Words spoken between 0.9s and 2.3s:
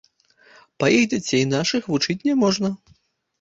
іх дзяцей нашых вучыць